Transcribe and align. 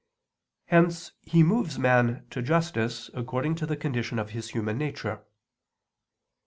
Hence 0.65 1.11
He 1.21 1.43
moves 1.43 1.77
man 1.77 2.25
to 2.31 2.41
justice 2.41 3.11
according 3.13 3.53
to 3.57 3.67
the 3.67 3.77
condition 3.77 4.17
of 4.17 4.31
his 4.31 4.49
human 4.49 4.79
nature. 4.79 5.23